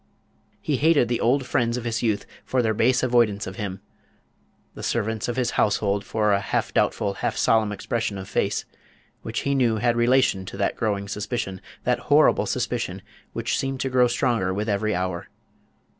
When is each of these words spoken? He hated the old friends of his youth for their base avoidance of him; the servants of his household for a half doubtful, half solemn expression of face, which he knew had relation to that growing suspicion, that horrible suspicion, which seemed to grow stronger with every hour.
He 0.59 0.77
hated 0.77 1.09
the 1.09 1.19
old 1.19 1.45
friends 1.45 1.77
of 1.77 1.83
his 1.83 2.01
youth 2.01 2.25
for 2.43 2.63
their 2.63 2.73
base 2.73 3.03
avoidance 3.03 3.45
of 3.45 3.57
him; 3.57 3.81
the 4.73 4.81
servants 4.81 5.27
of 5.27 5.35
his 5.35 5.51
household 5.51 6.03
for 6.03 6.31
a 6.33 6.39
half 6.39 6.73
doubtful, 6.73 7.13
half 7.21 7.37
solemn 7.37 7.71
expression 7.71 8.17
of 8.17 8.27
face, 8.27 8.65
which 9.21 9.41
he 9.41 9.53
knew 9.53 9.75
had 9.75 9.95
relation 9.95 10.43
to 10.45 10.57
that 10.57 10.75
growing 10.75 11.07
suspicion, 11.07 11.61
that 11.83 11.99
horrible 12.09 12.47
suspicion, 12.47 13.03
which 13.33 13.55
seemed 13.59 13.79
to 13.81 13.91
grow 13.91 14.07
stronger 14.07 14.51
with 14.51 14.67
every 14.67 14.95
hour. 14.95 15.27